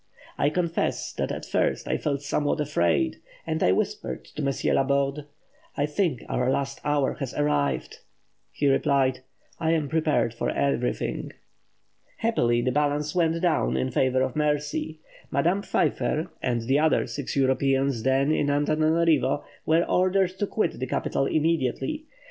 [0.35, 4.75] I confess that at first I felt somewhat afraid, and I whispered to M.
[4.75, 5.25] Laborde,
[5.77, 7.99] 'I think our last hour has arrived.'
[8.51, 9.19] He replied,
[9.59, 11.33] 'I am prepared for everything.'"
[12.17, 15.01] Happily, the balance went down in favour of mercy.
[15.29, 20.87] Madame Pfeiffer, and the other six Europeans then in Antananarivo, were ordered to quit the
[20.87, 22.07] capital immediately.